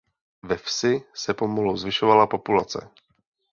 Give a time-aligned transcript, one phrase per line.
[0.43, 2.89] Ve vsi se pomalu zvyšovala populace.